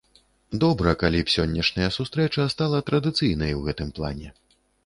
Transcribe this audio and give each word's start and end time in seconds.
Добра 0.63 0.93
калі 1.03 1.19
б 1.27 1.33
сённяшняя 1.33 1.89
сустрэча 1.97 2.49
стала 2.57 2.81
традыцыйнай 2.91 3.55
у 3.59 3.63
гэтым 3.69 3.93
плане. 4.01 4.37